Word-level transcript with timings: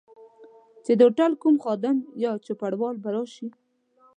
چي 0.83 0.91
د 0.97 1.01
هوټل 1.07 1.31
کوم 1.41 1.55
خادم 1.63 1.97
یا 2.23 2.31
چوپړوال 2.45 2.95
به 3.03 3.09
راشي. 3.15 3.47